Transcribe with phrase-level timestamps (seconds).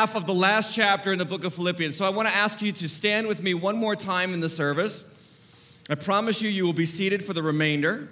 [0.00, 1.94] half of the last chapter in the book of Philippians.
[1.94, 4.48] So I want to ask you to stand with me one more time in the
[4.48, 5.04] service.
[5.90, 8.08] I promise you, you will be seated for the remainder.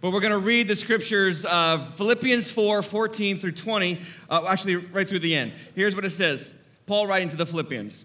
[0.00, 4.74] But we're going to read the scriptures, uh, Philippians 4 14 through 20, uh, actually,
[4.74, 5.52] right through the end.
[5.76, 6.52] Here's what it says
[6.86, 8.04] Paul writing to the Philippians.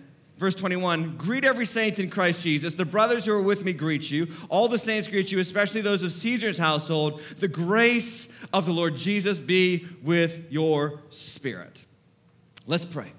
[0.41, 2.73] Verse 21 Greet every saint in Christ Jesus.
[2.73, 4.27] The brothers who are with me greet you.
[4.49, 7.21] All the saints greet you, especially those of Caesar's household.
[7.37, 11.85] The grace of the Lord Jesus be with your spirit.
[12.65, 13.13] Let's pray.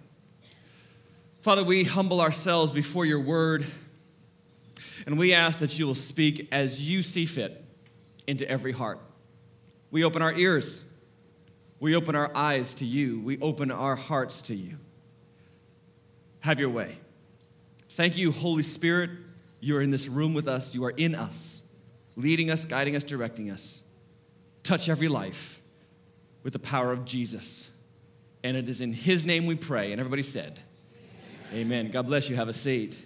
[1.43, 3.65] Father, we humble ourselves before your word,
[5.07, 7.65] and we ask that you will speak as you see fit
[8.27, 8.99] into every heart.
[9.93, 10.83] We open our ears,
[11.79, 14.79] we open our eyes to you, we open our hearts to you.
[16.41, 16.99] Have your way.
[17.93, 19.11] Thank you, Holy Spirit.
[19.61, 20.75] You are in this room with us.
[20.75, 21.63] You are in us,
[22.17, 23.83] leading us, guiding us, directing us.
[24.63, 25.61] Touch every life
[26.43, 27.71] with the power of Jesus.
[28.43, 29.93] And it is in His name we pray.
[29.93, 30.59] And everybody said,
[31.51, 31.67] Amen.
[31.67, 31.91] Amen.
[31.91, 32.37] God bless you.
[32.37, 32.97] Have a seat.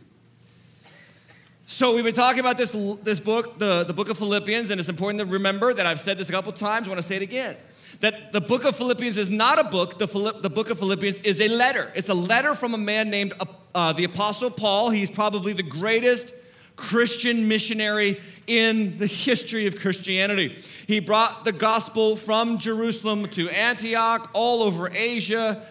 [1.66, 2.70] So we've been talking about this,
[3.02, 6.16] this book, the, the book of Philippians, and it's important to remember that I've said
[6.16, 6.86] this a couple times.
[6.86, 7.56] I want to say it again.
[8.00, 9.98] That the book of Philippians is not a book.
[9.98, 11.90] The, Philipp, the book of Philippians is a letter.
[11.96, 13.32] It's a letter from a man named
[13.76, 14.88] uh, the Apostle Paul.
[14.88, 16.32] He's probably the greatest
[16.76, 20.58] Christian missionary in the history of Christianity.
[20.86, 25.62] He brought the gospel from Jerusalem to Antioch, all over Asia,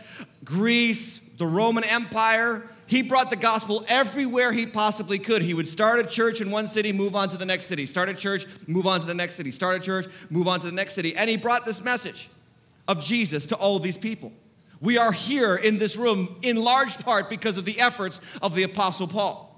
[0.44, 2.70] Greece, the Roman Empire.
[2.86, 5.42] He brought the gospel everywhere he possibly could.
[5.42, 7.88] He would start a church in one city, move on to the next city.
[7.88, 9.52] Start a church, move on to the next city.
[9.52, 11.16] Start a church, move on to the next city.
[11.16, 12.30] And he brought this message
[12.88, 14.32] of Jesus to all these people.
[14.86, 18.62] We are here in this room in large part because of the efforts of the
[18.62, 19.52] Apostle Paul.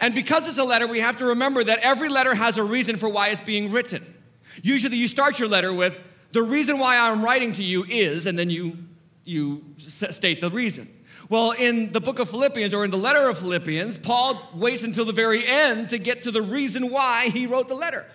[0.00, 2.96] And because it's a letter, we have to remember that every letter has a reason
[2.96, 4.06] for why it's being written.
[4.62, 6.00] Usually you start your letter with,
[6.30, 8.76] the reason why I'm writing to you is, and then you,
[9.24, 10.88] you state the reason.
[11.28, 15.06] Well, in the book of Philippians or in the letter of Philippians, Paul waits until
[15.06, 18.06] the very end to get to the reason why he wrote the letter.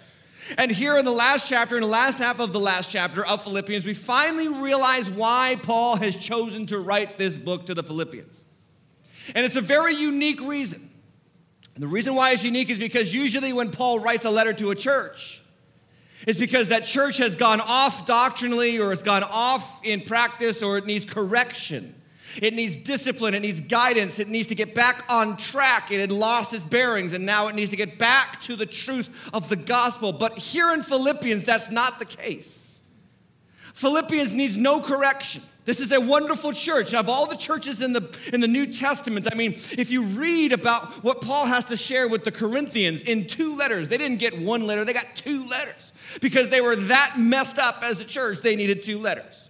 [0.58, 3.44] And here in the last chapter, in the last half of the last chapter of
[3.44, 8.44] Philippians, we finally realize why Paul has chosen to write this book to the Philippians.
[9.36, 10.90] And it's a very unique reason.
[11.76, 14.72] And the reason why it's unique is because usually when Paul writes a letter to
[14.72, 15.42] a church,
[16.28, 20.78] it's because that church has gone off doctrinally or it's gone off in practice or
[20.78, 21.96] it needs correction.
[22.42, 23.34] It needs discipline.
[23.34, 24.20] It needs guidance.
[24.20, 25.92] It needs to get back on track.
[25.92, 29.30] It had lost its bearings and now it needs to get back to the truth
[29.34, 30.14] of the gospel.
[30.14, 32.82] But here in Philippians, that's not the case.
[33.74, 35.42] Philippians needs no correction.
[35.66, 36.94] This is a wonderful church.
[36.94, 40.52] Of all the churches in the, in the New Testament, I mean, if you read
[40.52, 44.38] about what Paul has to share with the Corinthians in two letters, they didn't get
[44.38, 48.40] one letter, they got two letters because they were that messed up as a church,
[48.42, 49.43] they needed two letters.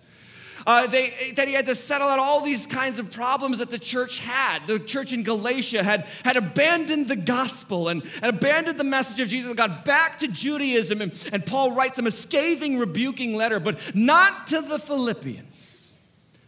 [0.65, 3.79] Uh, they, that he had to settle out all these kinds of problems that the
[3.79, 4.65] church had.
[4.65, 9.27] The church in Galatia had, had abandoned the gospel and, and abandoned the message of
[9.27, 11.01] Jesus and got back to Judaism.
[11.01, 15.93] And, and Paul writes them a scathing, rebuking letter, but not to the Philippians.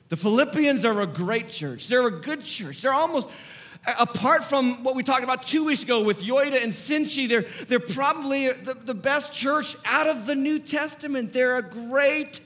[0.10, 1.88] The Philippians are a great church.
[1.88, 2.82] They're a good church.
[2.84, 3.28] They're almost,
[4.00, 7.80] apart from what we talked about two weeks ago with Euodia and Syntyche, they're, they're
[7.80, 11.34] probably the, the best church out of the New Testament.
[11.34, 12.40] They're a great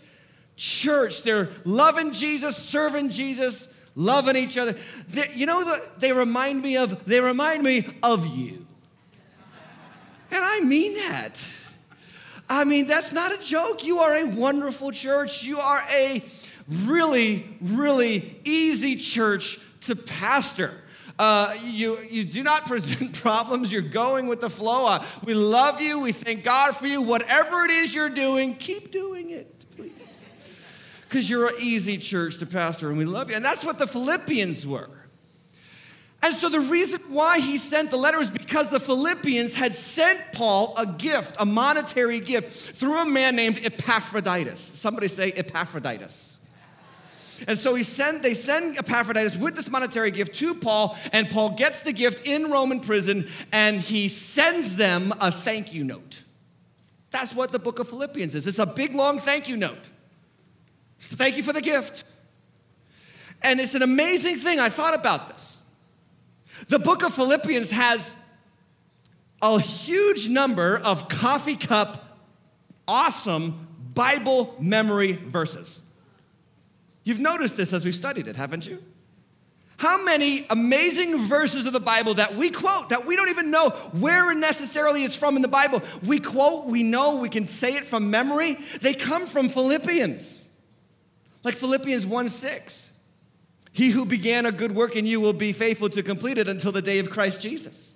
[0.59, 1.23] church.
[1.23, 4.75] They're loving Jesus, serving Jesus, loving each other.
[5.07, 7.05] They, you know what they remind me of?
[7.05, 8.65] They remind me of you.
[10.31, 11.41] And I mean that.
[12.49, 13.85] I mean, that's not a joke.
[13.85, 15.43] You are a wonderful church.
[15.43, 16.23] You are a
[16.67, 20.73] really, really easy church to pastor.
[21.17, 23.71] Uh, you, you do not present problems.
[23.71, 24.85] You're going with the flow.
[24.85, 25.99] Uh, we love you.
[25.99, 27.01] We thank God for you.
[27.01, 29.58] Whatever it is you're doing, keep doing it
[31.09, 33.35] because you're an easy church to pastor and we love you.
[33.35, 34.89] And that's what the Philippians were.
[36.21, 40.19] And so the reason why he sent the letter is because the Philippians had sent
[40.33, 44.59] Paul a gift, a monetary gift, through a man named Epaphroditus.
[44.59, 46.39] Somebody say Epaphroditus.
[47.47, 51.51] And so he sent, they send Epaphroditus with this monetary gift to Paul, and Paul
[51.51, 56.23] gets the gift in Roman prison, and he sends them a thank you note.
[57.11, 58.45] That's what the book of Philippians is.
[58.45, 59.89] It's a big, long thank you note.
[60.99, 62.03] So thank you for the gift.
[63.41, 64.59] And it's an amazing thing.
[64.59, 65.63] I thought about this.
[66.67, 68.15] The book of Philippians has
[69.41, 72.19] a huge number of coffee cup,
[72.87, 75.81] awesome Bible memory verses.
[77.05, 78.83] You've noticed this as we've studied it, haven't you?
[79.77, 83.69] How many amazing verses of the Bible that we quote that we don't even know
[83.93, 85.81] where necessarily it's from in the Bible.
[86.03, 88.55] We quote, we know, we can say it from memory.
[88.81, 90.38] They come from Philippians.
[91.43, 92.91] Like Philippians 1 6.
[93.71, 96.71] He who began a good work in you will be faithful to complete it until
[96.71, 97.93] the day of Christ Jesus.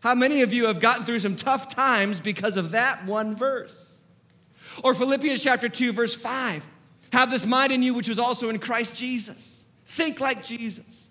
[0.00, 3.98] How many of you have gotten through some tough times because of that one verse?
[4.82, 6.66] Or Philippians chapter 2, verse 5.
[7.12, 9.62] Have this mind in you which was also in Christ Jesus.
[9.86, 11.08] Think like Jesus.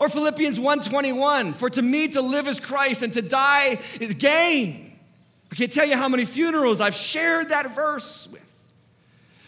[0.00, 4.98] Or Philippians 1:21, for to me to live is Christ and to die is gain.
[5.50, 8.47] I can't tell you how many funerals I've shared that verse with.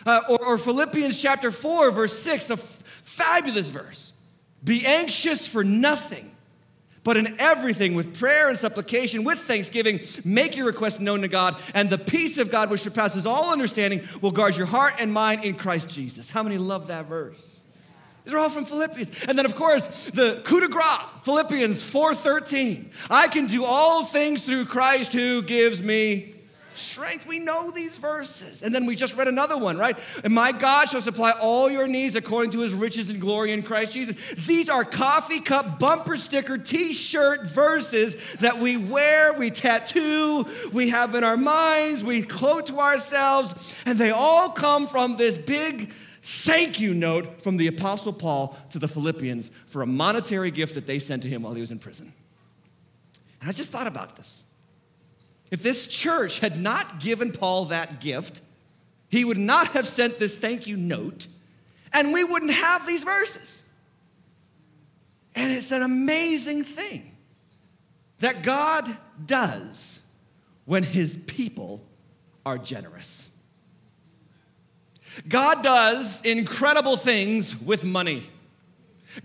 [0.06, 4.12] Uh, or, or Philippians chapter 4, verse 6, a f- fabulous verse.
[4.62, 6.31] Be anxious for nothing,
[7.02, 11.56] but in everything with prayer and supplication, with thanksgiving, make your requests known to God,
[11.75, 15.44] and the peace of God, which surpasses all understanding, will guard your heart and mind
[15.44, 16.31] in Christ Jesus.
[16.31, 17.37] How many love that verse?
[18.25, 19.25] These are all from Philippians.
[19.25, 22.93] And then, of course, the coup de grace, Philippians 4.13.
[23.08, 26.35] I can do all things through Christ who gives me
[26.80, 27.26] strength.
[27.26, 28.62] We know these verses.
[28.62, 29.98] And then we just read another one, right?
[30.24, 33.62] And my God shall supply all your needs according to his riches and glory in
[33.62, 34.16] Christ Jesus.
[34.46, 40.90] These are coffee cup, bumper sticker, t shirt verses that we wear, we tattoo, we
[40.90, 45.92] have in our minds, we quote to ourselves, and they all come from this big
[46.22, 50.86] thank you note from the Apostle Paul to the Philippians for a monetary gift that
[50.86, 52.12] they sent to him while he was in prison.
[53.40, 54.39] And I just thought about this.
[55.50, 58.41] If this church had not given Paul that gift,
[59.08, 61.26] he would not have sent this thank you note,
[61.93, 63.62] and we wouldn't have these verses.
[65.35, 67.17] And it's an amazing thing
[68.19, 70.00] that God does
[70.67, 71.82] when his people
[72.47, 73.29] are generous.
[75.29, 78.29] God does incredible things with money.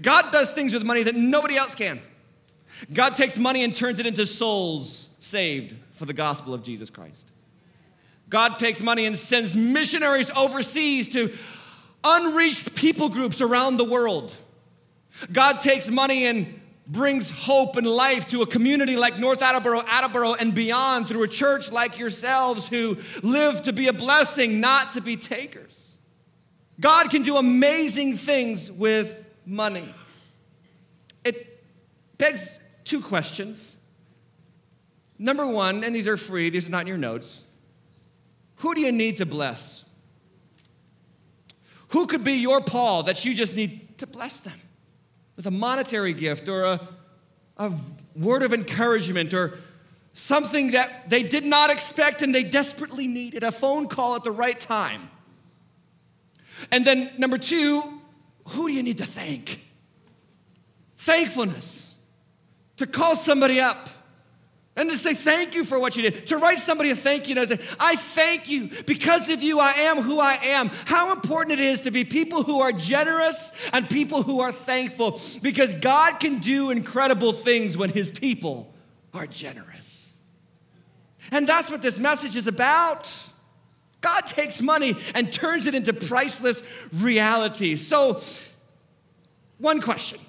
[0.01, 2.01] God does things with money that nobody else can.
[2.91, 7.31] God takes money and turns it into souls saved for the gospel of Jesus Christ.
[8.29, 11.33] God takes money and sends missionaries overseas to
[12.03, 14.33] unreached people groups around the world.
[15.31, 20.33] God takes money and brings hope and life to a community like North Attleboro, Attleboro,
[20.33, 25.01] and beyond through a church like yourselves who live to be a blessing, not to
[25.01, 25.97] be takers.
[26.79, 29.87] God can do amazing things with money.
[31.23, 31.63] It
[32.17, 33.74] begs two questions.
[35.17, 37.41] Number one, and these are free, these are not in your notes.
[38.57, 39.85] Who do you need to bless?
[41.89, 44.59] Who could be your Paul that you just need to bless them
[45.35, 46.89] with a monetary gift or a,
[47.57, 47.71] a
[48.15, 49.57] word of encouragement or
[50.13, 54.31] something that they did not expect and they desperately needed, a phone call at the
[54.31, 55.09] right time?
[56.71, 57.81] And then, number two,
[58.47, 59.61] who do you need to thank?
[60.97, 61.93] Thankfulness.
[62.77, 63.89] To call somebody up
[64.77, 66.27] and to say thank you for what you did.
[66.27, 68.69] To write somebody a thank you note and say, I thank you.
[68.85, 70.69] Because of you, I am who I am.
[70.85, 75.21] How important it is to be people who are generous and people who are thankful.
[75.41, 78.73] Because God can do incredible things when his people
[79.13, 80.13] are generous.
[81.31, 83.13] And that's what this message is about.
[84.01, 87.77] God takes money and turns it into priceless reality.
[87.77, 88.21] So,
[89.57, 90.19] one question.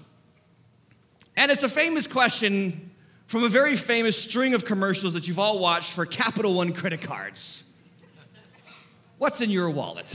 [1.37, 2.93] And it's a famous question
[3.27, 7.03] from a very famous string of commercials that you've all watched for Capital One credit
[7.03, 7.65] cards.
[9.19, 10.15] What's in your wallet?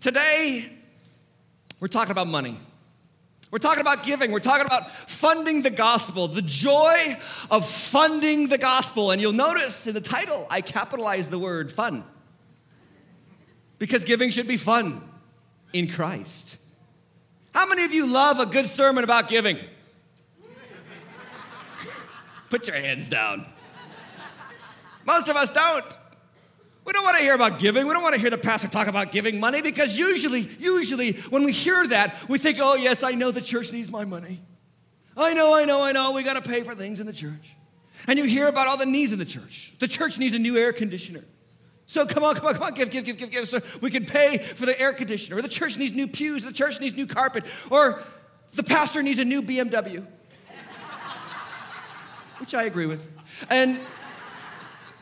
[0.00, 0.70] Today,
[1.80, 2.58] we're talking about money.
[3.50, 4.32] We're talking about giving.
[4.32, 7.16] We're talking about funding the gospel, the joy
[7.50, 9.12] of funding the gospel.
[9.12, 12.04] And you'll notice in the title, I capitalize the word fun.
[13.78, 15.08] Because giving should be fun
[15.72, 16.58] in Christ.
[17.54, 19.58] How many of you love a good sermon about giving?
[22.54, 23.50] Put your hands down.
[25.04, 25.84] Most of us don't.
[26.84, 27.84] We don't want to hear about giving.
[27.84, 31.42] We don't want to hear the pastor talk about giving money because usually, usually when
[31.42, 34.40] we hear that, we think, oh, yes, I know the church needs my money.
[35.16, 36.12] I know, I know, I know.
[36.12, 37.56] We got to pay for things in the church.
[38.06, 39.74] And you hear about all the needs of the church.
[39.80, 41.24] The church needs a new air conditioner.
[41.86, 43.48] So come on, come on, come on, give, give, give, give, give.
[43.48, 45.38] So we can pay for the air conditioner.
[45.38, 46.44] Or the church needs new pews.
[46.44, 47.46] The church needs new carpet.
[47.68, 48.00] Or
[48.54, 50.06] the pastor needs a new BMW.
[52.44, 53.10] Which I agree with.
[53.48, 53.80] And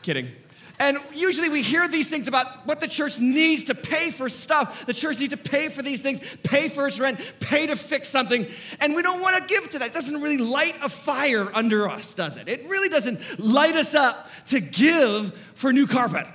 [0.01, 0.31] kidding.
[0.79, 4.85] And usually we hear these things about what the church needs to pay for stuff.
[4.85, 8.07] The church needs to pay for these things, pay for its rent, pay to fix
[8.07, 8.47] something.
[8.79, 9.89] And we don't want to give to that.
[9.89, 12.47] It doesn't really light a fire under us, does it?
[12.47, 16.25] It really doesn't light us up to give for new carpet,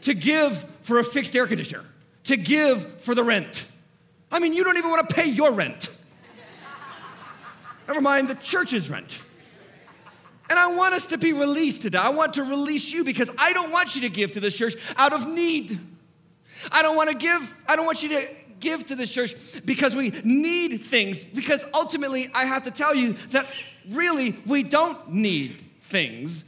[0.00, 1.84] to give for a fixed air conditioner,
[2.24, 3.66] to give for the rent.
[4.32, 5.90] I mean, you don't even want to pay your rent.
[7.86, 9.22] Never mind the church's rent.
[10.50, 11.98] And I want us to be released today.
[11.98, 14.74] I want to release you because I don't want you to give to this church
[14.96, 15.78] out of need.
[16.72, 18.26] I don't want to give, I don't want you to
[18.60, 21.22] give to this church because we need things.
[21.22, 23.46] Because ultimately, I have to tell you that
[23.90, 26.44] really we don't need things.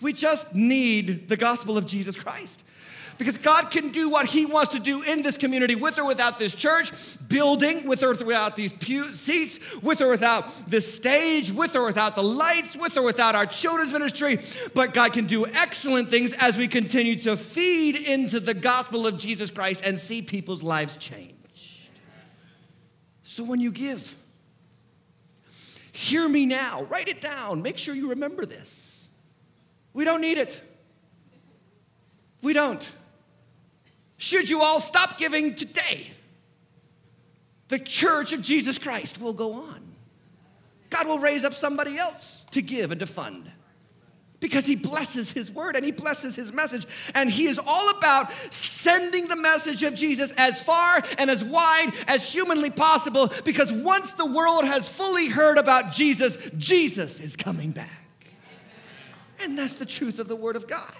[0.00, 2.64] We just need the gospel of Jesus Christ.
[3.18, 6.38] Because God can do what He wants to do in this community with or without
[6.38, 6.92] this church,
[7.28, 12.14] building, with or without these pew seats, with or without this stage, with or without
[12.14, 14.38] the lights, with or without our children's ministry.
[14.72, 19.18] But God can do excellent things as we continue to feed into the gospel of
[19.18, 21.34] Jesus Christ and see people's lives changed.
[23.24, 24.14] So when you give,
[25.90, 29.08] hear me now, write it down, make sure you remember this.
[29.92, 30.62] We don't need it.
[32.42, 32.88] We don't.
[34.18, 36.08] Should you all stop giving today,
[37.68, 39.80] the church of Jesus Christ will go on.
[40.90, 43.50] God will raise up somebody else to give and to fund
[44.40, 46.86] because he blesses his word and he blesses his message.
[47.14, 51.92] And he is all about sending the message of Jesus as far and as wide
[52.06, 57.70] as humanly possible because once the world has fully heard about Jesus, Jesus is coming
[57.70, 58.08] back.
[59.42, 60.96] And that's the truth of the word of God.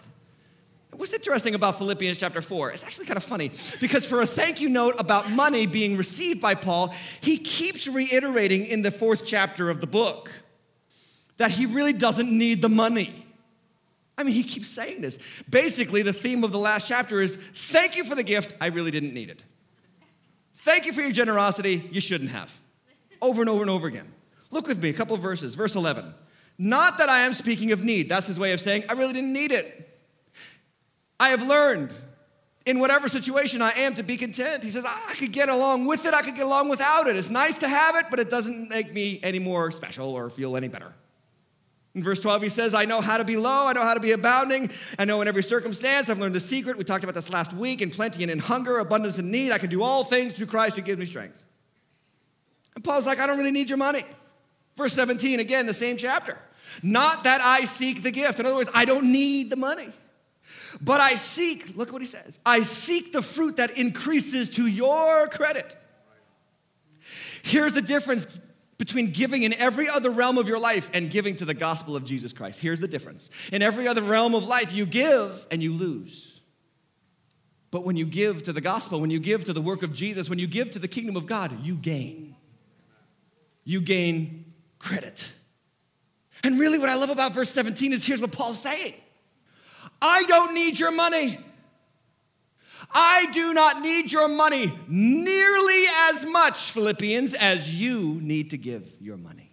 [0.99, 2.73] What's interesting about Philippians chapter 4?
[2.73, 6.41] It's actually kind of funny because for a thank you note about money being received
[6.41, 10.29] by Paul, he keeps reiterating in the fourth chapter of the book
[11.37, 13.25] that he really doesn't need the money.
[14.19, 15.21] I mean, he keeps saying this.
[15.49, 18.91] Basically, the theme of the last chapter is thank you for the gift, I really
[18.91, 19.45] didn't need it.
[20.53, 22.59] Thank you for your generosity, you shouldn't have.
[23.23, 24.13] Over and over and over again.
[24.51, 25.55] Look with me, a couple verses.
[25.55, 26.13] Verse 11.
[26.59, 28.09] Not that I am speaking of need.
[28.09, 29.88] That's his way of saying, I really didn't need it.
[31.21, 31.93] I have learned
[32.67, 34.63] in whatever situation I am to be content.
[34.63, 37.17] He says, I could get along with it, I could get along without it.
[37.17, 40.57] It's nice to have it, but it doesn't make me any more special or feel
[40.57, 40.93] any better.
[41.95, 44.01] In verse 12, he says, I know how to be low, I know how to
[44.01, 46.77] be abounding, I know in every circumstance, I've learned the secret.
[46.77, 49.51] We talked about this last week in plenty and in hunger, abundance and need.
[49.51, 51.45] I can do all things through Christ who gives me strength.
[52.75, 54.05] And Paul's like, I don't really need your money.
[54.77, 56.39] Verse 17, again, the same chapter.
[56.83, 58.39] Not that I seek the gift.
[58.39, 59.89] In other words, I don't need the money.
[60.81, 65.29] But I seek, look what he says, I seek the fruit that increases to your
[65.29, 65.77] credit.
[67.43, 68.41] Here's the difference
[68.77, 72.05] between giving in every other realm of your life and giving to the gospel of
[72.05, 72.61] Jesus Christ.
[72.61, 73.29] Here's the difference.
[73.53, 76.41] In every other realm of life, you give and you lose.
[77.71, 80.31] But when you give to the gospel, when you give to the work of Jesus,
[80.31, 82.37] when you give to the kingdom of God, you gain.
[83.65, 85.31] You gain credit.
[86.45, 88.95] And really, what I love about verse 17 is here's what Paul's saying
[90.01, 91.39] I don't need your money.
[92.91, 98.91] I do not need your money nearly as much, Philippians, as you need to give
[99.01, 99.51] your money.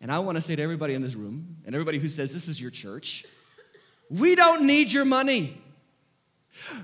[0.00, 2.48] And I want to say to everybody in this room and everybody who says this
[2.48, 3.24] is your church,
[4.10, 5.60] we don't need your money.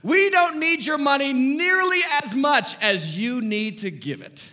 [0.03, 4.51] We don't need your money nearly as much as you need to give it.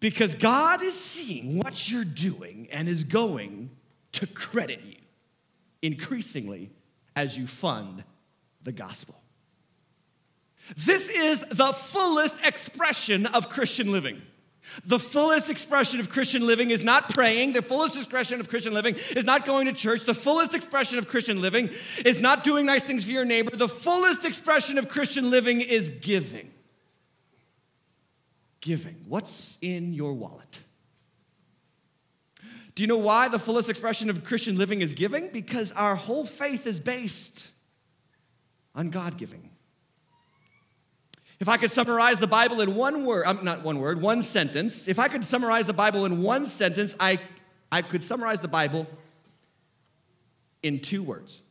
[0.00, 3.70] Because God is seeing what you're doing and is going
[4.12, 5.01] to credit you
[5.82, 6.70] increasingly
[7.14, 8.04] as you fund
[8.62, 9.16] the gospel.
[10.76, 14.22] This is the fullest expression of Christian living.
[14.84, 17.52] The fullest expression of Christian living is not praying.
[17.52, 20.04] The fullest expression of Christian living is not going to church.
[20.04, 21.70] The fullest expression of Christian living
[22.04, 23.54] is not doing nice things for your neighbor.
[23.54, 26.52] The fullest expression of Christian living is giving.
[28.60, 28.96] Giving.
[29.08, 30.60] What's in your wallet?
[32.74, 35.30] Do you know why the fullest expression of Christian living is giving?
[35.30, 37.48] Because our whole faith is based
[38.74, 39.50] on God giving.
[41.38, 44.86] If I could summarize the Bible in one word, um, not one word, one sentence,
[44.86, 47.18] if I could summarize the Bible in one sentence, I,
[47.70, 48.86] I could summarize the Bible
[50.62, 51.42] in two words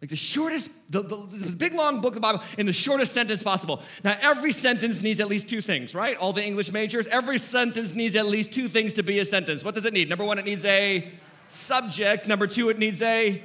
[0.00, 3.12] Like the shortest, the, the, the, big long book of the Bible in the shortest
[3.12, 3.82] sentence possible.
[4.04, 6.16] Now, every sentence needs at least two things, right?
[6.16, 9.64] All the English majors, every sentence needs at least two things to be a sentence.
[9.64, 10.08] What does it need?
[10.08, 11.10] Number one, it needs a
[11.48, 12.28] subject.
[12.28, 13.42] Number two, it needs a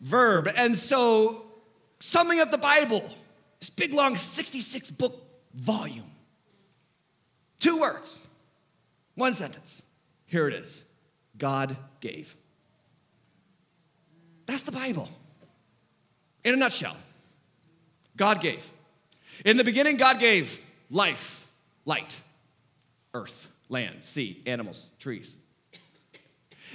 [0.00, 0.48] verb.
[0.56, 1.44] And so,
[2.00, 3.08] summing up the Bible,
[3.60, 5.22] this big long 66 book
[5.54, 6.10] volume,
[7.60, 8.20] two words,
[9.16, 9.82] one sentence.
[10.24, 10.82] Here it is
[11.36, 12.34] God gave.
[14.46, 15.10] That's the Bible.
[16.44, 16.96] In a nutshell,
[18.16, 18.68] God gave.
[19.44, 21.46] In the beginning, God gave life,
[21.84, 22.20] light,
[23.14, 25.34] earth, land, sea, animals, trees.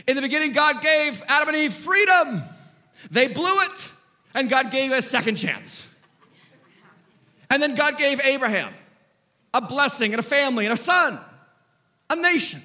[0.07, 2.43] In the beginning, God gave Adam and Eve freedom.
[3.11, 3.91] They blew it,
[4.33, 5.87] and God gave a second chance.
[7.49, 8.73] And then God gave Abraham
[9.53, 11.19] a blessing and a family and a son,
[12.09, 12.61] a nation,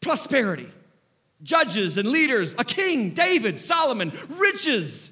[0.00, 0.70] prosperity,
[1.42, 5.10] judges and leaders, a king, David, Solomon, riches,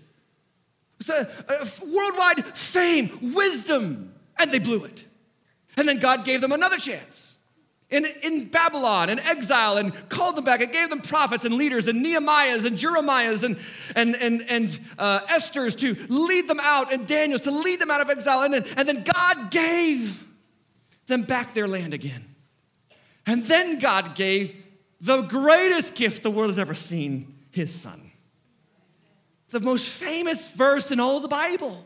[1.87, 5.07] worldwide fame, wisdom, and they blew it.
[5.77, 7.31] And then God gave them another chance
[7.91, 11.89] in, in Babylon in exile and called them back and gave them prophets and leaders
[11.89, 13.59] and Nehemiahs and Jeremiahs and,
[13.97, 18.01] and, and, and uh, Esther's to lead them out and Daniel's to lead them out
[18.01, 18.43] of exile.
[18.43, 20.25] And then, and then God gave
[21.07, 22.25] them back their land again.
[23.27, 24.57] And then God gave
[25.01, 28.10] the greatest gift the world has ever seen his son.
[29.51, 31.85] The most famous verse in all the Bible.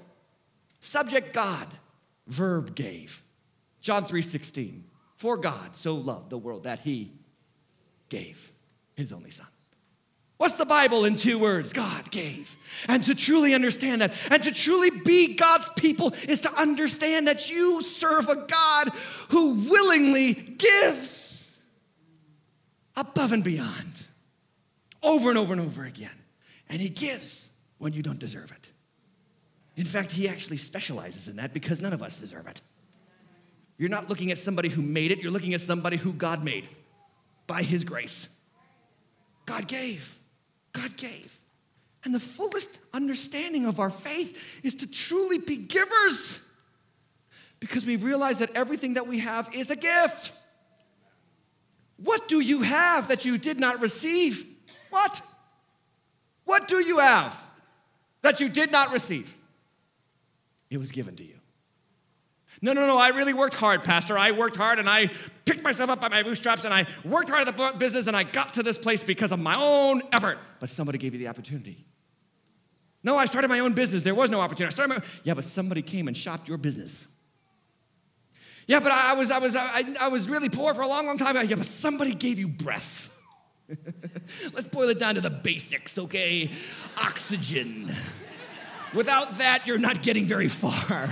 [0.80, 1.66] Subject God,
[2.26, 3.23] verb gave.
[3.80, 4.85] John 3:16.
[5.16, 7.12] For God so loved the world that he
[8.09, 8.52] gave
[8.94, 9.47] his only son.
[10.37, 11.73] What's the Bible in two words?
[11.73, 12.56] God gave.
[12.88, 17.50] And to truly understand that, and to truly be God's people, is to understand that
[17.50, 18.88] you serve a God
[19.30, 21.50] who willingly gives
[22.97, 24.06] above and beyond,
[25.02, 26.23] over and over and over again.
[26.68, 28.69] And He gives when you don't deserve it.
[29.76, 32.61] In fact, He actually specializes in that because none of us deserve it.
[33.76, 36.69] You're not looking at somebody who made it, you're looking at somebody who God made
[37.47, 38.28] by His grace.
[39.47, 40.19] God gave.
[40.73, 41.37] God gave.
[42.04, 46.40] And the fullest understanding of our faith is to truly be givers
[47.60, 50.32] because we realize that everything that we have is a gift.
[51.97, 54.45] What do you have that you did not receive?
[54.91, 55.23] What?
[56.45, 57.34] What do you have
[58.25, 59.34] that you did not receive?
[60.71, 61.39] It was given to you.
[62.60, 64.17] No, no, no, I really worked hard, Pastor.
[64.17, 65.10] I worked hard and I
[65.45, 68.23] picked myself up by my bootstraps and I worked hard at the business and I
[68.23, 70.39] got to this place because of my own effort.
[70.60, 71.84] But somebody gave you the opportunity.
[73.02, 74.02] No, I started my own business.
[74.02, 74.73] There was no opportunity.
[74.73, 77.06] I started my Yeah, but somebody came and shopped your business.
[78.67, 81.19] Yeah, but I was I was I, I was really poor for a long, long
[81.19, 81.37] time.
[81.47, 83.10] Yeah, but somebody gave you breath.
[84.52, 86.50] Let's boil it down to the basics, okay?
[86.98, 87.94] Oxygen.
[88.92, 91.10] Without that, you're not getting very far.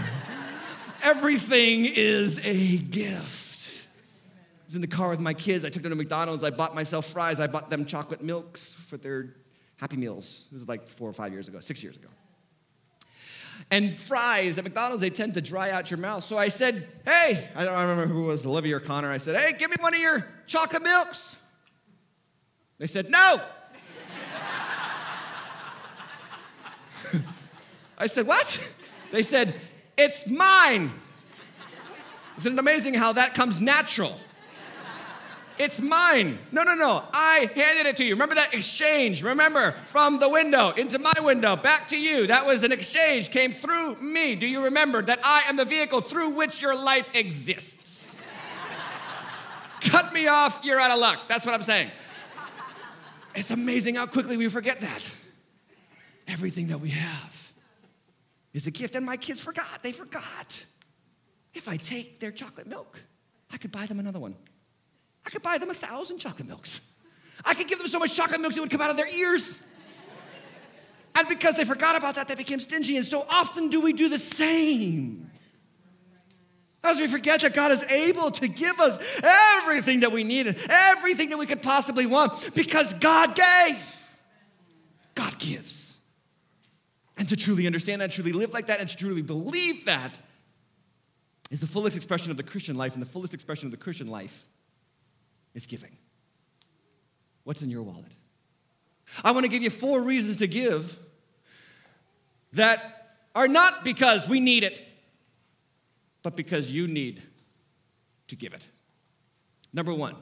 [1.02, 3.86] Everything is a gift.
[3.86, 5.64] I was in the car with my kids.
[5.64, 6.44] I took them to McDonald's.
[6.44, 7.40] I bought myself fries.
[7.40, 9.34] I bought them chocolate milks for their
[9.78, 10.46] Happy Meals.
[10.52, 12.08] It was like four or five years ago, six years ago.
[13.70, 16.24] And fries at McDonald's, they tend to dry out your mouth.
[16.24, 19.10] So I said, hey, I don't remember who was, Olivia or Connor.
[19.10, 21.36] I said, hey, give me one of your chocolate milks.
[22.82, 23.40] They said, no.
[27.96, 28.74] I said, what?
[29.12, 29.54] They said,
[29.96, 30.90] it's mine.
[32.38, 34.18] Isn't it amazing how that comes natural?
[35.60, 36.40] It's mine.
[36.50, 37.04] No, no, no.
[37.12, 38.14] I handed it to you.
[38.14, 39.22] Remember that exchange?
[39.22, 42.26] Remember from the window into my window, back to you.
[42.26, 44.34] That was an exchange, came through me.
[44.34, 48.20] Do you remember that I am the vehicle through which your life exists?
[49.82, 51.28] Cut me off, you're out of luck.
[51.28, 51.92] That's what I'm saying.
[53.34, 55.14] It's amazing how quickly we forget that.
[56.28, 57.52] Everything that we have
[58.52, 58.94] is a gift.
[58.94, 59.82] And my kids forgot.
[59.82, 60.64] They forgot.
[61.54, 63.02] If I take their chocolate milk,
[63.50, 64.34] I could buy them another one.
[65.26, 66.80] I could buy them a thousand chocolate milks.
[67.44, 69.58] I could give them so much chocolate milk it would come out of their ears.
[71.14, 72.96] And because they forgot about that, they became stingy.
[72.96, 75.31] And so often do we do the same.
[76.84, 80.56] As we forget that God is able to give us everything that we need and
[80.68, 84.08] everything that we could possibly want because God gave.
[85.14, 85.98] God gives.
[87.16, 90.18] And to truly understand that, truly live like that, and to truly believe that
[91.50, 92.94] is the fullest expression of the Christian life.
[92.94, 94.44] And the fullest expression of the Christian life
[95.54, 95.96] is giving.
[97.44, 98.12] What's in your wallet?
[99.22, 100.98] I want to give you four reasons to give
[102.54, 104.82] that are not because we need it,
[106.22, 107.22] but because you need
[108.28, 108.66] to give it.
[109.72, 110.16] Number one,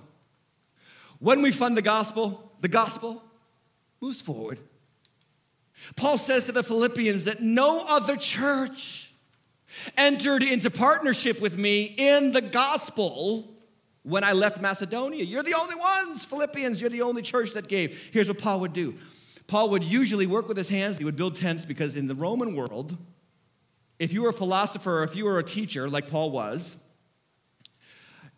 [1.19, 3.23] when we fund the gospel, the gospel
[4.01, 4.59] moves forward
[5.97, 9.13] Paul says to the Philippians that no other church
[9.97, 13.55] entered into partnership with me in the gospel
[14.03, 15.25] when I left Macedonia.
[15.25, 18.11] You're the only ones, Philippians, you're the only church that gave.
[18.13, 18.97] Here's what Paul would do
[19.47, 22.55] Paul would usually work with his hands, he would build tents because in the Roman
[22.55, 22.97] world,
[24.01, 26.75] if you were a philosopher or if you were a teacher like Paul was,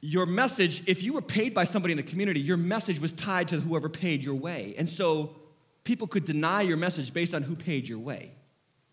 [0.00, 3.46] your message, if you were paid by somebody in the community, your message was tied
[3.48, 4.74] to whoever paid your way.
[4.76, 5.36] And so
[5.84, 8.32] people could deny your message based on who paid your way.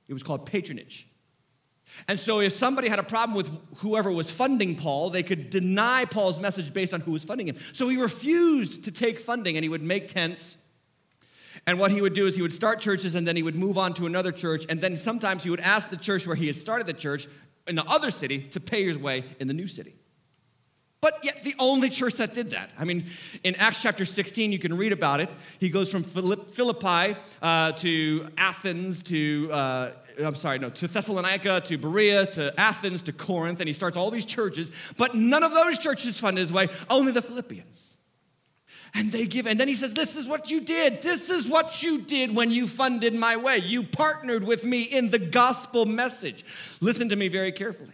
[0.08, 1.08] It was called patronage.
[2.08, 6.05] And so if somebody had a problem with whoever was funding Paul, they could deny
[6.05, 7.58] Paul's message based on who was funding him.
[7.73, 10.58] So he refused to take funding and he would make tents.
[11.67, 13.78] And what he would do is he would start churches and then he would move
[13.78, 14.65] on to another church.
[14.69, 17.28] And then sometimes he would ask the church where he had started the church
[17.67, 19.95] in the other city to pay his way in the new city.
[21.02, 22.72] But yet, the only church that did that.
[22.78, 23.06] I mean,
[23.43, 25.32] in Acts chapter 16, you can read about it.
[25.58, 29.91] He goes from Philippi uh, to Athens to, uh,
[30.22, 34.12] I'm sorry, no, to Thessalonica, to Berea, to Athens, to Corinth, and he starts all
[34.12, 34.72] these churches.
[34.98, 37.88] But none of those churches funded his way, only the Philippians.
[38.93, 41.02] And they give, and then he says, This is what you did.
[41.02, 43.58] This is what you did when you funded my way.
[43.58, 46.43] You partnered with me in the gospel message.
[46.82, 47.93] Listen to me very carefully.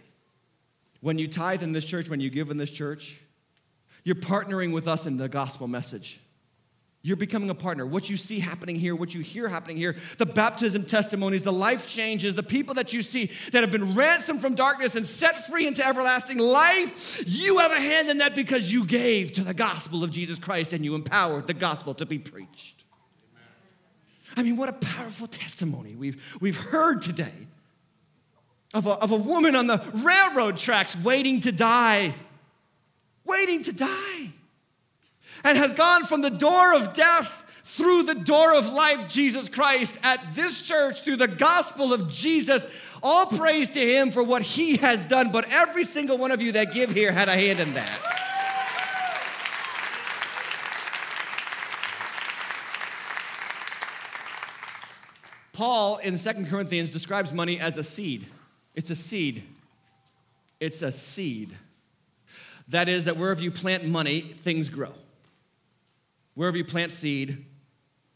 [1.00, 3.20] When you tithe in this church, when you give in this church,
[4.04, 6.20] you're partnering with us in the gospel message.
[7.06, 7.86] You're becoming a partner.
[7.86, 11.86] What you see happening here, what you hear happening here, the baptism testimonies, the life
[11.86, 15.68] changes, the people that you see that have been ransomed from darkness and set free
[15.68, 20.02] into everlasting life, you have a hand in that because you gave to the gospel
[20.02, 22.84] of Jesus Christ and you empowered the gospel to be preached.
[24.36, 27.46] I mean, what a powerful testimony we've, we've heard today
[28.74, 32.16] of a, of a woman on the railroad tracks waiting to die,
[33.24, 34.32] waiting to die,
[35.46, 39.96] and has gone from the door of death through the door of life, Jesus Christ,
[40.02, 42.66] at this church through the gospel of Jesus.
[43.00, 46.50] All praise to him for what he has done, but every single one of you
[46.52, 48.00] that give here had a hand in that.
[55.52, 58.26] Paul in Second Corinthians describes money as a seed.
[58.74, 59.44] It's a seed.
[60.58, 61.56] It's a seed.
[62.66, 64.92] That is, that wherever you plant money, things grow.
[66.36, 67.46] Wherever you plant seed,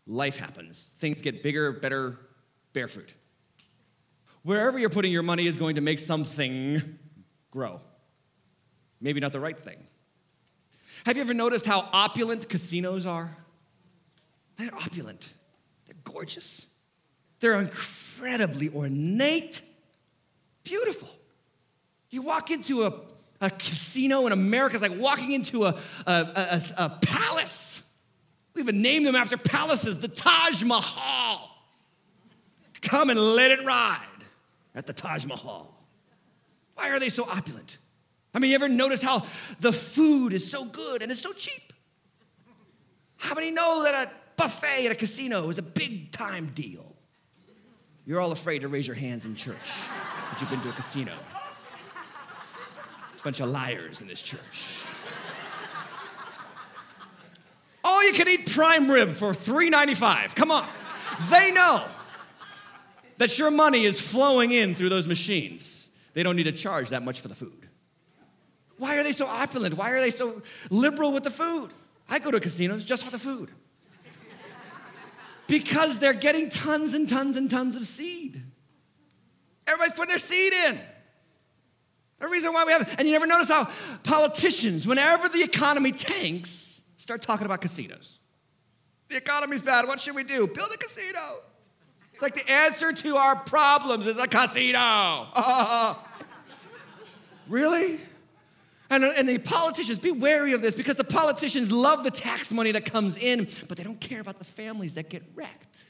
[0.06, 0.90] life happens.
[0.98, 2.18] Things get bigger, better,
[2.74, 3.14] bear fruit.
[4.42, 6.98] Wherever you're putting your money is going to make something
[7.50, 7.80] grow.
[9.00, 9.78] Maybe not the right thing.
[11.06, 13.34] Have you ever noticed how opulent casinos are?
[14.58, 15.32] They're opulent,
[15.86, 16.66] they're gorgeous,
[17.40, 19.62] they're incredibly ornate.
[20.62, 21.08] Beautiful.
[22.10, 22.92] You walk into a,
[23.40, 27.69] a casino in America, it's like walking into a, a, a, a palace.
[28.54, 31.48] We even named them after palaces, the Taj Mahal.
[32.82, 34.06] Come and let it ride
[34.74, 35.74] at the Taj Mahal.
[36.74, 37.78] Why are they so opulent?
[38.32, 39.26] I mean, you ever notice how
[39.60, 41.72] the food is so good and it's so cheap?
[43.16, 46.96] How many know that a buffet at a casino is a big time deal?
[48.06, 49.56] You're all afraid to raise your hands in church
[50.30, 51.12] that you've been to a casino.
[53.22, 54.84] Bunch of liars in this church.
[58.02, 60.34] You can eat prime rib for $3.95.
[60.34, 60.66] Come on.
[61.30, 61.84] They know
[63.18, 65.88] that your money is flowing in through those machines.
[66.14, 67.68] They don't need to charge that much for the food.
[68.78, 69.76] Why are they so opulent?
[69.76, 71.70] Why are they so liberal with the food?
[72.08, 73.50] I go to casinos just for the food.
[75.46, 78.42] Because they're getting tons and tons and tons of seed.
[79.66, 80.80] Everybody's putting their seed in.
[82.20, 83.68] The reason why we have, and you never notice how
[84.02, 86.69] politicians, whenever the economy tanks,
[87.00, 88.18] start talking about casinos.
[89.08, 89.88] The economy's bad.
[89.88, 90.46] What should we do?
[90.46, 91.38] Build a casino.
[92.12, 95.28] It's like the answer to our problems is a casino.
[97.48, 97.98] really?
[98.90, 102.72] And, and the politicians, be wary of this because the politicians love the tax money
[102.72, 105.84] that comes in, but they don't care about the families that get wrecked.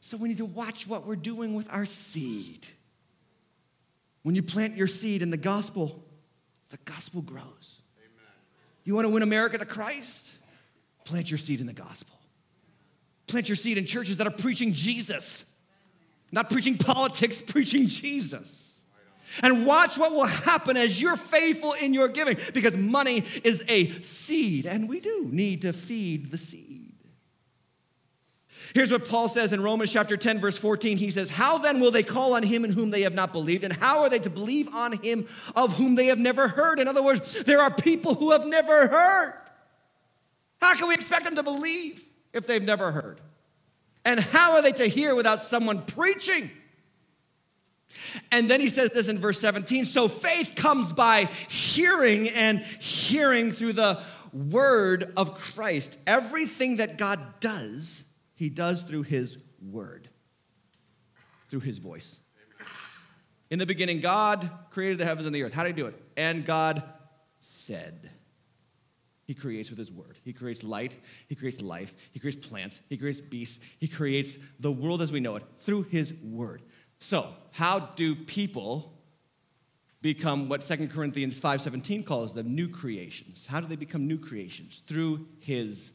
[0.00, 2.66] So we need to watch what we're doing with our seed.
[4.22, 6.04] When you plant your seed in the gospel,
[6.70, 7.79] the gospel grows.
[8.90, 10.32] You want to win America to Christ?
[11.04, 12.16] Plant your seed in the gospel.
[13.28, 15.44] Plant your seed in churches that are preaching Jesus,
[16.32, 18.82] not preaching politics, preaching Jesus.
[19.44, 23.92] And watch what will happen as you're faithful in your giving because money is a
[24.00, 26.69] seed, and we do need to feed the seed.
[28.74, 30.98] Here's what Paul says in Romans chapter 10, verse 14.
[30.98, 33.64] He says, How then will they call on him in whom they have not believed?
[33.64, 36.78] And how are they to believe on him of whom they have never heard?
[36.78, 39.34] In other words, there are people who have never heard.
[40.60, 43.20] How can we expect them to believe if they've never heard?
[44.04, 46.50] And how are they to hear without someone preaching?
[48.30, 53.50] And then he says this in verse 17 so faith comes by hearing, and hearing
[53.50, 54.00] through the
[54.32, 55.98] word of Christ.
[56.06, 58.04] Everything that God does,
[58.40, 60.08] he does through his word,
[61.50, 62.18] through his voice.
[63.50, 65.52] In the beginning, God created the heavens and the earth.
[65.52, 66.02] How did he do it?
[66.16, 66.82] And God
[67.38, 68.10] said.
[69.26, 70.16] He creates with his word.
[70.24, 70.96] He creates light.
[71.28, 71.92] He creates life.
[72.12, 72.80] He creates plants.
[72.88, 73.60] He creates beasts.
[73.78, 76.62] He creates the world as we know it through his word.
[76.96, 79.02] So, how do people
[80.00, 83.44] become what 2 Corinthians 5:17 calls them new creations?
[83.44, 84.80] How do they become new creations?
[84.86, 85.92] Through his.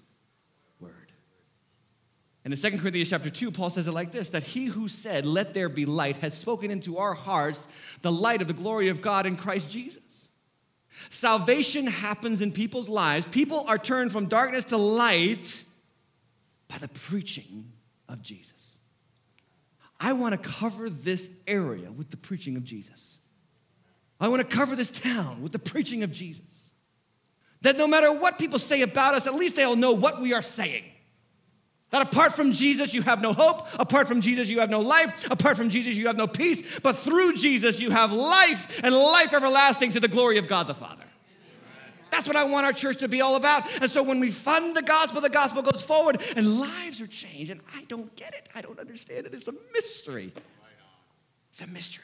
[2.45, 5.25] And in 2 Corinthians chapter 2, Paul says it like this that he who said,
[5.25, 7.67] Let there be light, has spoken into our hearts
[8.03, 9.99] the light of the glory of God in Christ Jesus.
[11.09, 13.25] Salvation happens in people's lives.
[13.25, 15.63] People are turned from darkness to light
[16.67, 17.71] by the preaching
[18.07, 18.75] of Jesus.
[19.99, 23.17] I want to cover this area with the preaching of Jesus.
[24.19, 26.69] I want to cover this town with the preaching of Jesus.
[27.61, 30.43] That no matter what people say about us, at least they'll know what we are
[30.43, 30.83] saying.
[31.91, 33.67] That apart from Jesus, you have no hope.
[33.79, 35.29] Apart from Jesus, you have no life.
[35.29, 36.79] Apart from Jesus, you have no peace.
[36.79, 40.73] But through Jesus, you have life and life everlasting to the glory of God the
[40.73, 41.03] Father.
[42.11, 43.63] That's what I want our church to be all about.
[43.81, 47.51] And so when we fund the gospel, the gospel goes forward and lives are changed.
[47.51, 48.49] And I don't get it.
[48.55, 49.33] I don't understand it.
[49.33, 50.31] It's a mystery.
[51.49, 52.03] It's a mystery.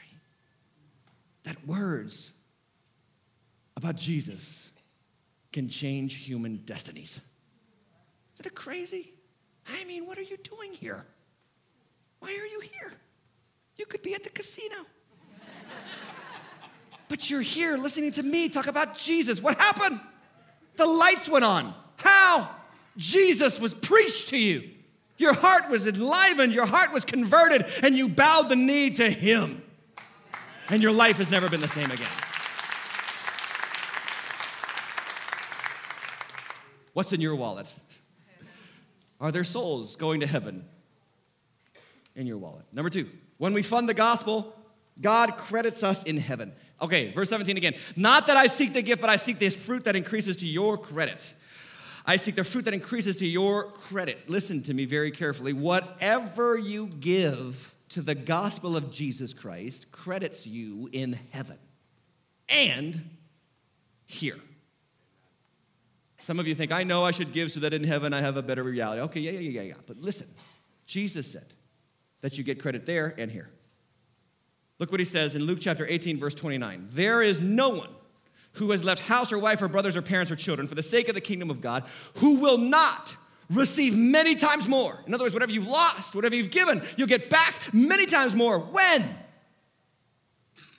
[1.44, 2.30] That words
[3.76, 4.70] about Jesus
[5.52, 7.20] can change human destinies.
[8.34, 9.12] Isn't it crazy?
[9.68, 11.04] I mean, what are you doing here?
[12.20, 12.92] Why are you here?
[13.76, 14.76] You could be at the casino.
[17.08, 19.40] but you're here listening to me talk about Jesus.
[19.40, 20.00] What happened?
[20.76, 21.74] The lights went on.
[21.96, 22.50] How?
[22.96, 24.70] Jesus was preached to you.
[25.16, 29.62] Your heart was enlivened, your heart was converted, and you bowed the knee to Him.
[30.68, 32.08] And your life has never been the same again.
[36.92, 37.72] What's in your wallet?
[39.22, 40.64] Are there souls going to heaven
[42.16, 42.64] in your wallet?
[42.72, 43.08] Number two,
[43.38, 44.52] when we fund the gospel,
[45.00, 46.52] God credits us in heaven.
[46.82, 47.74] Okay, verse 17 again.
[47.94, 50.76] Not that I seek the gift, but I seek this fruit that increases to your
[50.76, 51.34] credit.
[52.04, 54.28] I seek the fruit that increases to your credit.
[54.28, 55.52] Listen to me very carefully.
[55.52, 61.58] Whatever you give to the gospel of Jesus Christ credits you in heaven
[62.48, 63.08] and
[64.04, 64.40] here.
[66.22, 68.36] Some of you think, I know I should give so that in heaven I have
[68.36, 69.02] a better reality.
[69.02, 69.74] Okay, yeah, yeah, yeah, yeah.
[69.88, 70.28] But listen,
[70.86, 71.46] Jesus said
[72.20, 73.50] that you get credit there and here.
[74.78, 76.86] Look what he says in Luke chapter 18, verse 29.
[76.90, 77.90] There is no one
[78.52, 81.08] who has left house or wife or brothers or parents or children for the sake
[81.08, 81.84] of the kingdom of God
[82.18, 83.16] who will not
[83.50, 85.02] receive many times more.
[85.06, 88.60] In other words, whatever you've lost, whatever you've given, you'll get back many times more.
[88.60, 89.02] When?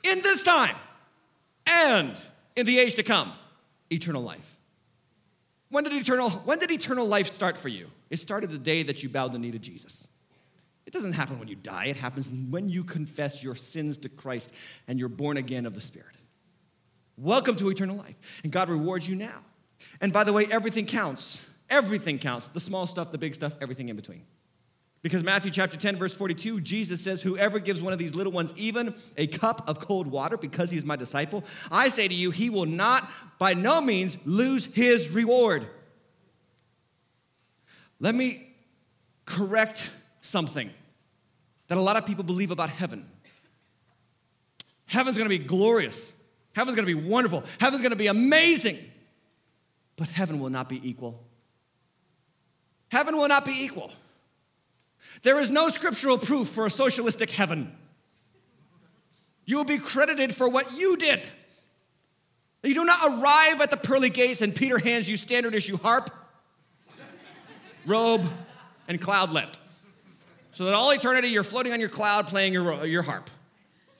[0.03, 0.75] In this time
[1.67, 2.17] and
[2.55, 3.33] in the age to come,
[3.91, 4.52] eternal life.
[5.73, 7.89] When did eternal, when did eternal life start for you?
[8.11, 10.07] It started the day that you bowed the knee to Jesus.
[10.85, 14.51] It doesn't happen when you die, it happens when you confess your sins to Christ
[14.87, 16.13] and you're born again of the Spirit.
[17.17, 18.13] Welcome to eternal life.
[18.43, 19.43] And God rewards you now.
[19.99, 21.43] And by the way, everything counts.
[21.71, 22.49] Everything counts.
[22.49, 24.25] The small stuff, the big stuff, everything in between.
[25.03, 28.53] Because Matthew chapter 10, verse 42, Jesus says, Whoever gives one of these little ones
[28.55, 32.31] even a cup of cold water because he is my disciple, I say to you,
[32.31, 35.67] he will not by no means lose his reward.
[37.99, 38.47] Let me
[39.25, 40.69] correct something
[41.67, 43.05] that a lot of people believe about heaven.
[44.85, 46.13] Heaven's gonna be glorious,
[46.55, 48.79] heaven's gonna be wonderful, heaven's gonna be amazing,
[49.97, 51.25] but heaven will not be equal.
[52.89, 53.91] Heaven will not be equal.
[55.21, 57.75] There is no scriptural proof for a socialistic heaven.
[59.45, 61.21] You will be credited for what you did.
[62.63, 66.09] You do not arrive at the pearly gates and Peter hands you standard issue harp,
[67.85, 68.25] robe,
[68.87, 69.55] and cloudlet.
[70.51, 73.29] So that all eternity you're floating on your cloud playing your, your harp.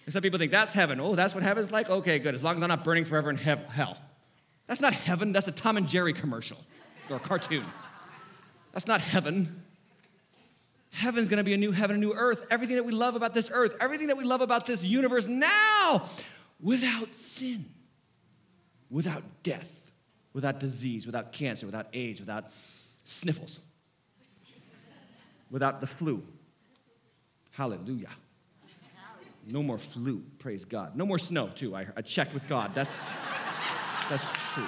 [0.06, 1.00] And some people think that's heaven.
[1.00, 1.90] Oh, that's what heaven's like?
[1.90, 2.36] Okay, good.
[2.36, 3.98] As long as I'm not burning forever in hell.
[4.68, 5.32] That's not heaven.
[5.32, 6.58] That's a Tom and Jerry commercial
[7.10, 7.66] or a cartoon.
[8.72, 9.63] That's not heaven.
[10.94, 12.46] Heaven's gonna be a new heaven, a new earth.
[12.52, 16.08] Everything that we love about this earth, everything that we love about this universe now,
[16.62, 17.66] without sin,
[18.92, 19.92] without death,
[20.34, 22.46] without disease, without cancer, without age, without
[23.04, 23.60] sniffles,
[25.50, 26.24] without the flu.
[27.52, 28.10] Hallelujah.
[29.46, 30.96] No more flu, praise God.
[30.96, 31.76] No more snow, too.
[31.76, 32.74] I, I checked with God.
[32.74, 33.04] That's,
[34.10, 34.68] that's true.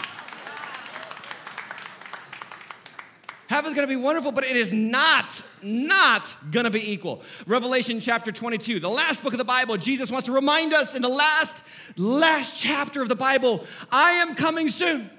[3.56, 7.24] Heaven's gonna be wonderful, but it is not, not gonna be equal.
[7.48, 11.02] Revelation chapter 22, the last book of the Bible, Jesus wants to remind us in
[11.02, 11.64] the last,
[11.96, 15.10] last chapter of the Bible I am coming soon,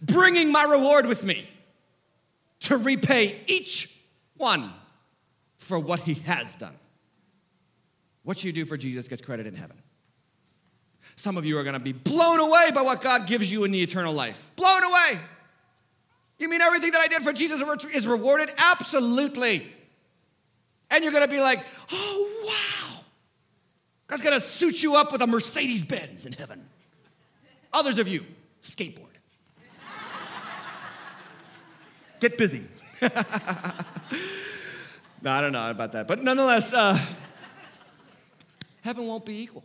[0.00, 1.48] bringing my reward with me
[2.60, 3.98] to repay each
[4.36, 4.72] one
[5.56, 6.76] for what he has done.
[8.22, 9.76] What you do for Jesus gets credit in heaven.
[11.16, 13.82] Some of you are gonna be blown away by what God gives you in the
[13.82, 14.48] eternal life.
[14.54, 15.18] Blown away.
[16.38, 18.52] You mean everything that I did for Jesus is rewarded?
[18.56, 19.66] Absolutely.
[20.90, 23.00] And you're gonna be like, oh, wow.
[24.06, 26.66] God's gonna suit you up with a Mercedes Benz in heaven.
[27.72, 28.24] Others of you,
[28.62, 29.04] skateboard.
[32.20, 32.66] Get busy.
[33.02, 33.10] no,
[35.30, 36.08] I don't know about that.
[36.08, 36.98] But nonetheless, uh,
[38.82, 39.62] heaven won't be equal.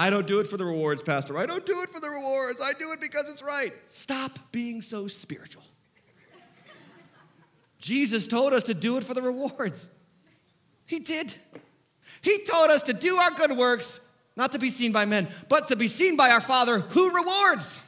[0.00, 1.36] I don't do it for the rewards, Pastor.
[1.36, 2.58] I don't do it for the rewards.
[2.58, 3.74] I do it because it's right.
[3.88, 5.62] Stop being so spiritual.
[7.78, 9.90] Jesus told us to do it for the rewards.
[10.86, 11.34] He did.
[12.22, 14.00] He told us to do our good works,
[14.36, 17.78] not to be seen by men, but to be seen by our Father who rewards.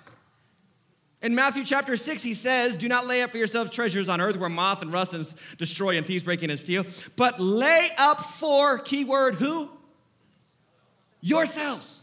[1.23, 4.37] In Matthew chapter 6, he says, Do not lay up for yourselves treasures on earth
[4.37, 6.85] where moth and rust and destroy and thieves break in and steal,
[7.17, 9.71] but lay up for, keyword, who?
[11.23, 12.02] Yourselves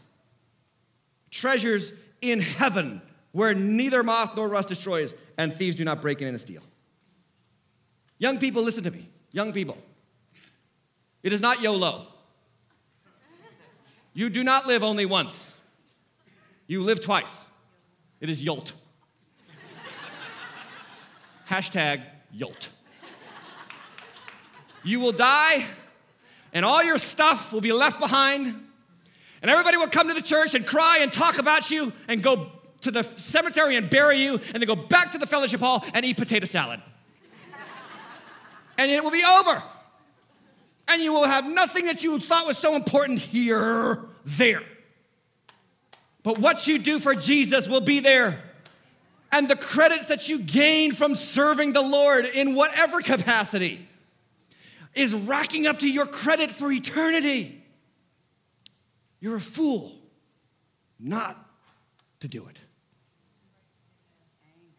[1.30, 3.00] treasures in heaven
[3.32, 6.62] where neither moth nor rust destroys and thieves do not break in and steal.
[8.18, 9.08] Young people, listen to me.
[9.32, 9.78] Young people,
[11.22, 12.08] it is not YOLO.
[14.12, 15.52] You do not live only once,
[16.66, 17.46] you live twice.
[18.20, 18.74] It is YOLT.
[21.48, 22.68] Hashtag YOLT.
[24.82, 25.64] You will die,
[26.52, 28.69] and all your stuff will be left behind
[29.42, 32.50] and everybody will come to the church and cry and talk about you and go
[32.82, 36.04] to the cemetery and bury you and then go back to the fellowship hall and
[36.04, 36.80] eat potato salad.
[38.78, 39.62] and it will be over.
[40.88, 44.62] And you will have nothing that you thought was so important here, there.
[46.22, 48.42] But what you do for Jesus will be there.
[49.32, 53.86] And the credits that you gain from serving the Lord in whatever capacity
[54.94, 57.59] is racking up to your credit for eternity.
[59.20, 59.96] You're a fool
[60.98, 61.36] not
[62.20, 62.58] to do it.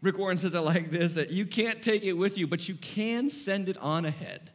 [0.01, 2.75] Rick Warren says it like this that you can't take it with you, but you
[2.75, 4.49] can send it on ahead.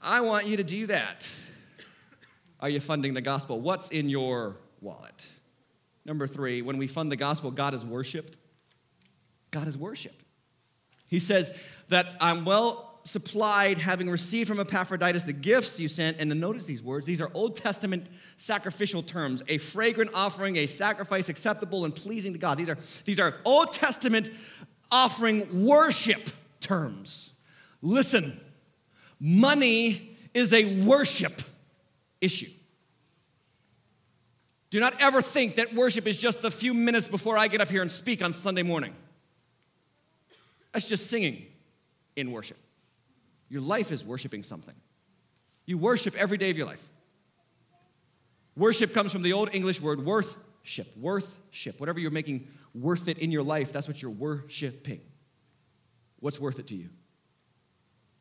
[0.00, 1.26] I want you to do that.
[2.60, 3.60] Are you funding the gospel?
[3.60, 5.26] What's in your wallet?
[6.04, 8.36] Number three, when we fund the gospel, God is worshiped.
[9.50, 10.22] God is worshiped.
[11.08, 11.50] He says
[11.88, 16.20] that I'm well supplied, having received from Epaphroditus the gifts you sent.
[16.20, 20.66] And to notice these words, these are Old Testament sacrificial terms a fragrant offering, a
[20.66, 22.58] sacrifice acceptable and pleasing to God.
[22.58, 24.28] These are, these are Old Testament
[24.90, 26.28] offering worship
[26.60, 27.32] terms.
[27.80, 28.38] Listen,
[29.20, 31.40] money is a worship
[32.20, 32.50] issue.
[34.70, 37.68] Do not ever think that worship is just the few minutes before I get up
[37.68, 38.94] here and speak on Sunday morning.
[40.72, 41.46] That's just singing
[42.16, 42.58] in worship.
[43.48, 44.74] Your life is worshiping something.
[45.66, 46.86] You worship every day of your life.
[48.56, 51.78] Worship comes from the old English word worthship, worthship.
[51.78, 55.00] Whatever you're making worth it in your life, that's what you're worshiping.
[56.20, 56.88] What's worth it to you?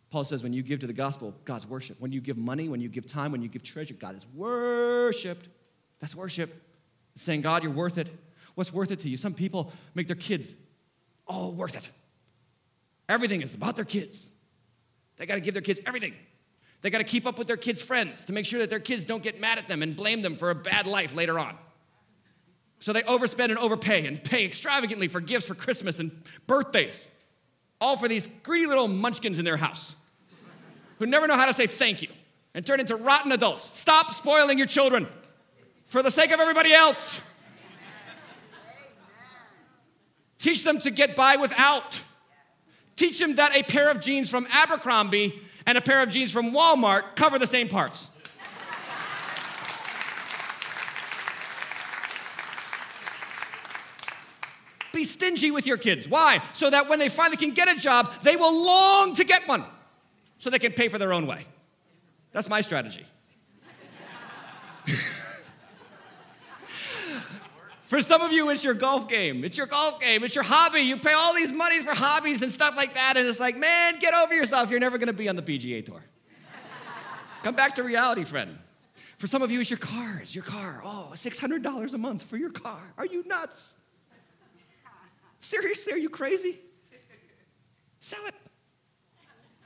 [0.09, 1.99] Paul says when you give to the gospel, God's worship.
[1.99, 5.47] When you give money, when you give time, when you give treasure, God is worshiped.
[5.99, 6.53] That's worship.
[7.15, 8.09] It's saying, God, you're worth it.
[8.55, 9.17] What's worth it to you?
[9.17, 10.53] Some people make their kids
[11.27, 11.89] all worth it.
[13.07, 14.29] Everything is about their kids.
[15.17, 16.13] They got to give their kids everything.
[16.82, 19.04] They got to keep up with their kids' friends to make sure that their kids
[19.04, 21.58] don't get mad at them and blame them for a bad life later on.
[22.80, 26.12] So they overspend and overpay and pay extravagantly for gifts for Christmas and
[26.45, 27.08] birthdays,
[27.82, 29.95] all for these greedy little munchkins in their house
[30.99, 32.10] who never know how to say thank you
[32.54, 33.78] and turn into rotten adults.
[33.78, 35.08] Stop spoiling your children
[35.86, 37.21] for the sake of everybody else.
[40.38, 42.04] Teach them to get by without.
[42.95, 46.51] Teach him that a pair of jeans from Abercrombie and a pair of jeans from
[46.51, 48.10] Walmart cover the same parts.
[54.93, 56.07] Be stingy with your kids.
[56.07, 56.41] Why?
[56.53, 59.65] So that when they finally can get a job, they will long to get one
[60.38, 61.45] so they can pay for their own way.
[62.32, 63.05] That's my strategy.
[67.96, 69.46] For some of you, it's your golf game.
[69.46, 70.26] It's your golf game.
[70.26, 70.82] It's your hobby.
[70.82, 74.00] You pay all these monies for hobbies and stuff like that, and it's like, man,
[74.00, 74.70] get over yourself.
[74.70, 76.04] You're never going to be on the PGA Tour.
[77.41, 78.58] Come back to reality, friend.
[79.16, 80.20] For some of you, it's your car.
[80.22, 80.82] It's your car.
[80.84, 82.93] Oh, $600 a month for your car.
[82.98, 83.76] Are you nuts?
[85.39, 86.60] Seriously, are you crazy?
[88.02, 88.36] Sell it.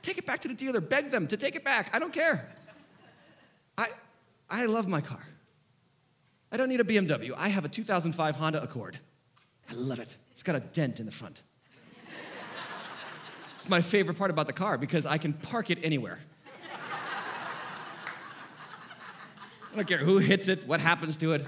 [0.02, 0.80] Take it back to the dealer.
[0.80, 1.90] Beg them to take it back.
[1.92, 2.48] I don't care.
[3.76, 3.88] I,
[4.48, 5.26] I love my car.
[6.52, 7.32] I don't need a BMW.
[7.36, 8.98] I have a 2005 Honda Accord.
[9.70, 10.16] I love it.
[10.32, 11.42] It's got a dent in the front.
[13.56, 16.18] It's my favorite part about the car because I can park it anywhere.
[19.72, 21.46] I don't care who hits it, what happens to it.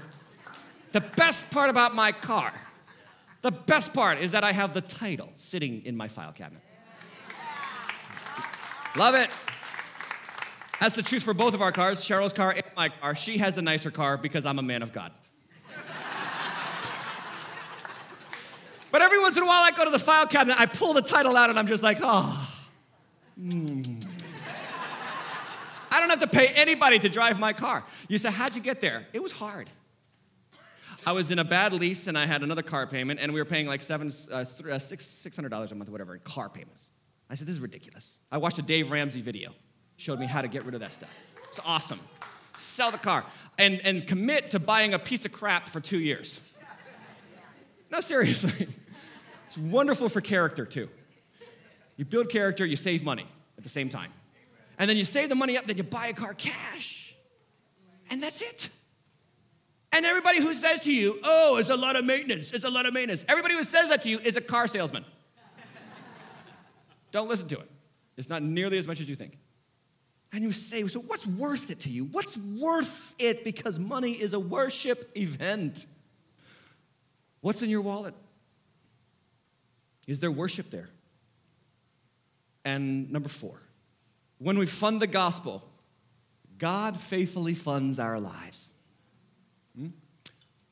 [0.93, 2.53] The best part about my car,
[3.41, 6.61] the best part is that I have the title sitting in my file cabinet.
[8.95, 9.29] Love it.
[10.79, 13.15] That's the truth for both of our cars, Cheryl's car and my car.
[13.15, 15.11] She has the nicer car because I'm a man of God.
[18.91, 21.01] but every once in a while, I go to the file cabinet, I pull the
[21.01, 22.49] title out, and I'm just like, oh.
[23.39, 24.05] Mm.
[25.91, 27.83] I don't have to pay anybody to drive my car.
[28.07, 29.05] You say, how'd you get there?
[29.13, 29.69] It was hard.
[31.05, 33.45] I was in a bad lease and I had another car payment, and we were
[33.45, 36.89] paying like seven, uh, th- uh, six, $600 a month or whatever in car payments.
[37.29, 38.17] I said, this is ridiculous.
[38.31, 39.53] I watched a Dave Ramsey video,
[40.03, 41.09] showed me how to get rid of that stuff.
[41.49, 41.99] It's awesome.
[42.57, 43.23] Sell the car
[43.57, 46.41] and, and commit to buying a piece of crap for two years.
[47.91, 48.67] No, seriously.
[49.45, 50.89] It's wonderful for character, too.
[51.95, 54.11] You build character, you save money at the same time.
[54.79, 57.15] And then you save the money up, then you buy a car cash.
[58.09, 58.71] And that's it.
[59.91, 62.87] And everybody who says to you, oh, it's a lot of maintenance, it's a lot
[62.87, 65.05] of maintenance, everybody who says that to you is a car salesman.
[67.11, 67.69] Don't listen to it.
[68.17, 69.37] It's not nearly as much as you think.
[70.33, 72.05] And you say, so what's worth it to you?
[72.05, 73.43] What's worth it?
[73.43, 75.85] Because money is a worship event.
[77.41, 78.15] What's in your wallet?
[80.07, 80.89] Is there worship there?
[82.65, 83.61] And number four,
[84.39, 85.63] when we fund the gospel,
[86.57, 88.71] God faithfully funds our lives.
[89.77, 89.89] Hmm?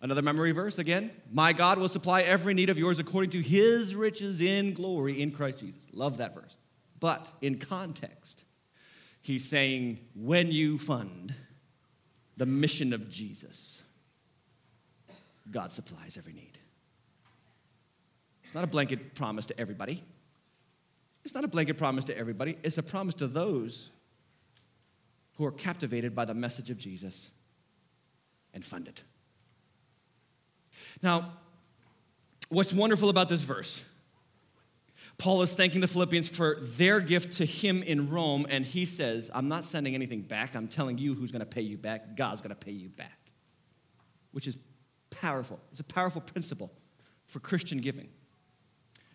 [0.01, 1.11] Another memory verse again.
[1.31, 5.31] My God will supply every need of yours according to his riches in glory in
[5.31, 5.83] Christ Jesus.
[5.93, 6.55] Love that verse.
[6.99, 8.43] But in context,
[9.21, 11.33] he's saying, when you fund
[12.37, 13.81] the mission of Jesus,
[15.49, 16.57] God supplies every need.
[18.43, 20.03] It's not a blanket promise to everybody.
[21.23, 22.57] It's not a blanket promise to everybody.
[22.63, 23.91] It's a promise to those
[25.37, 27.29] who are captivated by the message of Jesus
[28.53, 29.03] and fund it.
[31.01, 31.33] Now,
[32.49, 33.83] what's wonderful about this verse?
[35.21, 39.29] Paul is thanking the Philippians for their gift to him in Rome, and he says,
[39.35, 40.55] I'm not sending anything back.
[40.55, 42.17] I'm telling you who's going to pay you back.
[42.17, 43.19] God's going to pay you back,
[44.31, 44.57] which is
[45.11, 45.59] powerful.
[45.69, 46.71] It's a powerful principle
[47.27, 48.09] for Christian giving.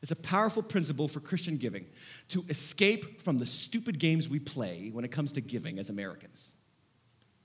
[0.00, 1.86] It's a powerful principle for Christian giving
[2.28, 6.52] to escape from the stupid games we play when it comes to giving as Americans.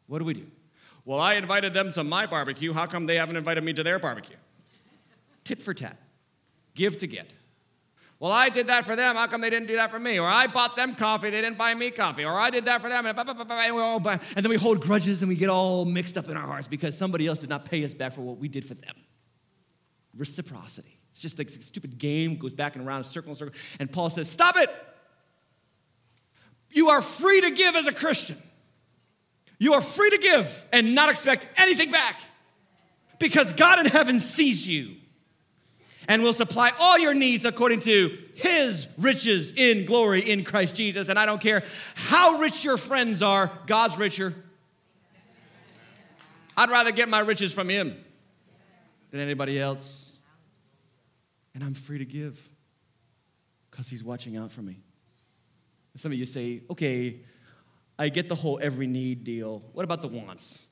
[0.06, 0.46] What do we do?
[1.04, 2.74] Well, I invited them to my barbecue.
[2.74, 4.38] How come they haven't invited me to their barbecue?
[5.46, 5.98] Tit for tat.
[6.76, 7.34] Give to get.
[8.22, 9.16] Well, I did that for them.
[9.16, 10.20] How come they didn't do that for me?
[10.20, 11.32] Or I bought them coffee.
[11.32, 12.24] They didn't buy me coffee.
[12.24, 13.08] Or I did that for them.
[13.08, 16.68] And, and then we hold grudges and we get all mixed up in our hearts
[16.68, 18.94] because somebody else did not pay us back for what we did for them.
[20.16, 21.00] Reciprocity.
[21.14, 23.56] It's just like a stupid game, goes back and around, circle and circle.
[23.80, 24.70] And Paul says, Stop it!
[26.70, 28.38] You are free to give as a Christian.
[29.58, 32.22] You are free to give and not expect anything back
[33.18, 34.98] because God in heaven sees you
[36.08, 41.10] and will supply all your needs according to his riches in glory in Christ Jesus.
[41.10, 41.64] And I don't care
[41.96, 44.34] how rich your friends are, God's richer.
[46.58, 47.96] I'd rather get my riches from him
[49.12, 50.12] than anybody else.
[51.54, 52.40] And I'm free to give
[53.70, 54.80] because he's watching out for me.
[55.96, 57.20] Some of you say, okay,
[58.00, 59.62] I get the whole every need deal.
[59.74, 60.64] What about the wants?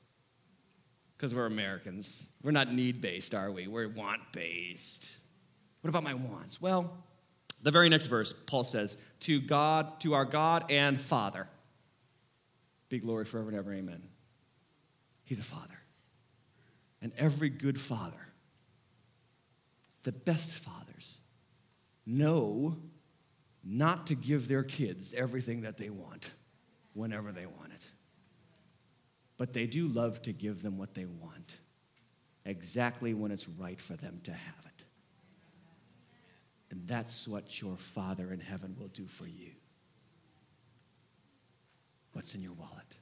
[1.16, 2.22] Because we're Americans.
[2.42, 3.66] We're not need based, are we?
[3.66, 5.04] We're want based.
[5.80, 6.60] What about my wants?
[6.60, 6.92] Well,
[7.62, 11.48] the very next verse, Paul says, To God, to our God and Father,
[12.88, 14.02] be glory forever and ever, amen.
[15.24, 15.78] He's a father.
[17.00, 18.28] And every good father,
[20.02, 21.18] the best fathers,
[22.04, 22.76] know
[23.62, 26.32] not to give their kids everything that they want
[26.94, 27.84] whenever they want it.
[29.36, 31.58] But they do love to give them what they want,
[32.44, 34.69] exactly when it's right for them to have it.
[36.70, 39.50] And that's what your Father in heaven will do for you.
[42.12, 42.96] What's in your wallet?